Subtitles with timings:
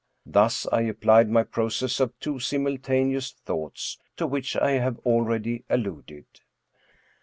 [0.25, 5.63] Thus I applied my process of two simultaneous thoughts, to which I have al ready
[5.69, 6.25] alluded.